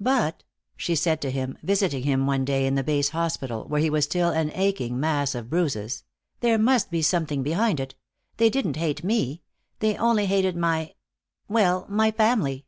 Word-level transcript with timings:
"But," 0.00 0.42
she 0.76 0.96
said 0.96 1.22
to 1.22 1.30
him, 1.30 1.56
visiting 1.62 2.02
him 2.02 2.26
one 2.26 2.44
day 2.44 2.66
in 2.66 2.74
the 2.74 2.82
base 2.82 3.10
hospital, 3.10 3.66
where 3.68 3.80
he 3.80 3.88
was 3.88 4.04
still 4.04 4.30
an 4.30 4.50
aching, 4.56 4.98
mass 4.98 5.32
of 5.32 5.48
bruises, 5.48 6.02
"there 6.40 6.58
must 6.58 6.90
be 6.90 7.02
something 7.02 7.44
behind 7.44 7.78
it. 7.78 7.94
They 8.38 8.50
didn't 8.50 8.74
hate 8.78 9.04
me. 9.04 9.42
They 9.78 9.96
only 9.96 10.26
hated 10.26 10.56
my 10.56 10.94
well, 11.46 11.86
my 11.88 12.10
family." 12.10 12.66